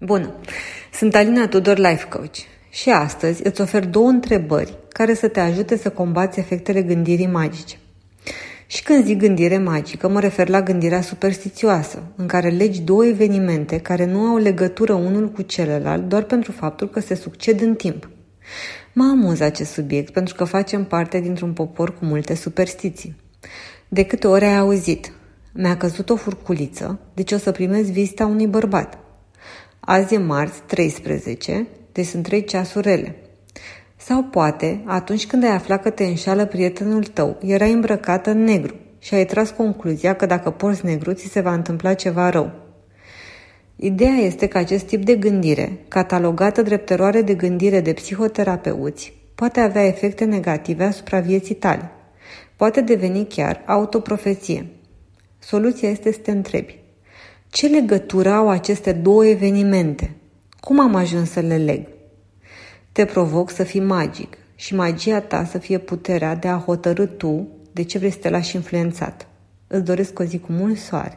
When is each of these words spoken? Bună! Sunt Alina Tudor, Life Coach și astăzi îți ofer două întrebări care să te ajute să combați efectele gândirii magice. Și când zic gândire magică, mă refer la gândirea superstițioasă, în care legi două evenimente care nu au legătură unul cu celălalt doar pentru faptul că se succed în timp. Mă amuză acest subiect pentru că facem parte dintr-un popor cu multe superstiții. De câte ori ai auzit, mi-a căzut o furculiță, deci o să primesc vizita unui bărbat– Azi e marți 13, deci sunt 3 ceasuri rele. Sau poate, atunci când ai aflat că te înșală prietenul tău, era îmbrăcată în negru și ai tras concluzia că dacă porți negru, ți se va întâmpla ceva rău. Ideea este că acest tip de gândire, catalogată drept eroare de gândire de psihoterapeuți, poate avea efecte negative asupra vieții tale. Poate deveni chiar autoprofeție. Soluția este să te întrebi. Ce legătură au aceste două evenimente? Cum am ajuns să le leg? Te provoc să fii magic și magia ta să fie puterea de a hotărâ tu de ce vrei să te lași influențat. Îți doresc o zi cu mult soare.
Bună! 0.00 0.34
Sunt 0.92 1.14
Alina 1.14 1.48
Tudor, 1.48 1.78
Life 1.78 2.06
Coach 2.08 2.36
și 2.70 2.90
astăzi 2.90 3.46
îți 3.46 3.60
ofer 3.60 3.86
două 3.86 4.08
întrebări 4.08 4.78
care 4.88 5.14
să 5.14 5.28
te 5.28 5.40
ajute 5.40 5.76
să 5.76 5.90
combați 5.90 6.38
efectele 6.38 6.82
gândirii 6.82 7.26
magice. 7.26 7.76
Și 8.66 8.82
când 8.82 9.04
zic 9.04 9.18
gândire 9.18 9.58
magică, 9.58 10.08
mă 10.08 10.20
refer 10.20 10.48
la 10.48 10.62
gândirea 10.62 11.00
superstițioasă, 11.00 12.02
în 12.16 12.26
care 12.26 12.48
legi 12.48 12.80
două 12.80 13.06
evenimente 13.06 13.78
care 13.78 14.04
nu 14.04 14.18
au 14.20 14.36
legătură 14.36 14.92
unul 14.92 15.30
cu 15.30 15.42
celălalt 15.42 16.08
doar 16.08 16.22
pentru 16.22 16.52
faptul 16.52 16.88
că 16.88 17.00
se 17.00 17.14
succed 17.14 17.60
în 17.60 17.74
timp. 17.74 18.08
Mă 18.92 19.04
amuză 19.04 19.44
acest 19.44 19.72
subiect 19.72 20.12
pentru 20.12 20.34
că 20.34 20.44
facem 20.44 20.84
parte 20.84 21.20
dintr-un 21.20 21.52
popor 21.52 21.98
cu 21.98 22.04
multe 22.04 22.34
superstiții. 22.34 23.16
De 23.88 24.04
câte 24.04 24.26
ori 24.26 24.44
ai 24.44 24.56
auzit, 24.56 25.12
mi-a 25.52 25.76
căzut 25.76 26.10
o 26.10 26.16
furculiță, 26.16 26.98
deci 27.14 27.32
o 27.32 27.38
să 27.38 27.50
primesc 27.50 27.88
vizita 27.88 28.26
unui 28.26 28.46
bărbat– 28.46 28.98
Azi 29.90 30.14
e 30.14 30.18
marți 30.18 30.62
13, 30.66 31.66
deci 31.92 32.06
sunt 32.06 32.22
3 32.22 32.44
ceasuri 32.44 32.88
rele. 32.88 33.16
Sau 33.96 34.22
poate, 34.22 34.82
atunci 34.84 35.26
când 35.26 35.44
ai 35.44 35.50
aflat 35.50 35.82
că 35.82 35.90
te 35.90 36.04
înșală 36.04 36.46
prietenul 36.46 37.04
tău, 37.04 37.38
era 37.40 37.64
îmbrăcată 37.64 38.30
în 38.30 38.44
negru 38.44 38.74
și 38.98 39.14
ai 39.14 39.24
tras 39.24 39.50
concluzia 39.50 40.14
că 40.14 40.26
dacă 40.26 40.50
porți 40.50 40.84
negru, 40.84 41.12
ți 41.12 41.26
se 41.26 41.40
va 41.40 41.52
întâmpla 41.52 41.94
ceva 41.94 42.30
rău. 42.30 42.50
Ideea 43.76 44.14
este 44.14 44.46
că 44.46 44.58
acest 44.58 44.86
tip 44.86 45.04
de 45.04 45.14
gândire, 45.14 45.78
catalogată 45.88 46.62
drept 46.62 46.90
eroare 46.90 47.22
de 47.22 47.34
gândire 47.34 47.80
de 47.80 47.92
psihoterapeuți, 47.92 49.12
poate 49.34 49.60
avea 49.60 49.86
efecte 49.86 50.24
negative 50.24 50.84
asupra 50.84 51.20
vieții 51.20 51.54
tale. 51.54 51.90
Poate 52.56 52.80
deveni 52.80 53.26
chiar 53.26 53.62
autoprofeție. 53.66 54.66
Soluția 55.38 55.88
este 55.88 56.12
să 56.12 56.18
te 56.18 56.30
întrebi. 56.30 56.86
Ce 57.50 57.66
legătură 57.66 58.30
au 58.30 58.48
aceste 58.48 58.92
două 58.92 59.26
evenimente? 59.26 60.16
Cum 60.60 60.80
am 60.80 60.94
ajuns 60.94 61.30
să 61.30 61.40
le 61.40 61.56
leg? 61.56 61.86
Te 62.92 63.04
provoc 63.04 63.50
să 63.50 63.64
fii 63.64 63.80
magic 63.80 64.38
și 64.54 64.74
magia 64.74 65.20
ta 65.20 65.44
să 65.44 65.58
fie 65.58 65.78
puterea 65.78 66.34
de 66.34 66.48
a 66.48 66.58
hotărâ 66.58 67.06
tu 67.06 67.48
de 67.72 67.82
ce 67.82 67.98
vrei 67.98 68.10
să 68.10 68.18
te 68.18 68.28
lași 68.30 68.56
influențat. 68.56 69.26
Îți 69.66 69.84
doresc 69.84 70.18
o 70.18 70.24
zi 70.24 70.38
cu 70.38 70.52
mult 70.52 70.76
soare. 70.76 71.16